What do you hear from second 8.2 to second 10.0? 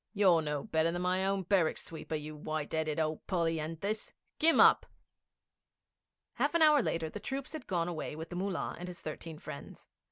the Mullah and his thirteen friends.